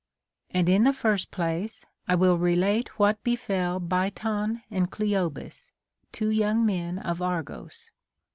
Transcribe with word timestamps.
And 0.49 0.67
in 0.67 0.81
the 0.83 0.93
first 0.93 1.29
place, 1.29 1.85
I 2.07 2.15
will 2.15 2.35
re 2.39 2.55
late 2.55 2.97
what 2.97 3.23
befell 3.23 3.79
Biton 3.79 4.63
and 4.71 4.89
Cleobis, 4.91 5.69
two 6.11 6.31
young 6.31 6.65
men 6.65 6.97
of 6.97 7.21
Argos. 7.21 7.91